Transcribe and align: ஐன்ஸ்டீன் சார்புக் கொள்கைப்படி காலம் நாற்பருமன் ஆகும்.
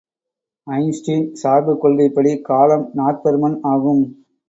ஐன்ஸ்டீன் 0.67 1.27
சார்புக் 1.33 1.81
கொள்கைப்படி 1.81 2.33
காலம் 2.41 2.85
நாற்பருமன் 2.97 3.59
ஆகும். 3.73 4.03